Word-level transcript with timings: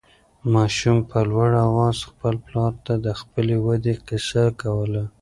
ماشوم 0.53 0.97
په 1.09 1.19
لوړ 1.29 1.51
اواز 1.67 1.97
خپل 2.09 2.35
پلار 2.45 2.73
ته 2.85 2.93
د 3.05 3.07
خپلې 3.19 3.55
ودې 3.65 3.95
قصه 4.07 4.43
کوله. 4.61 5.03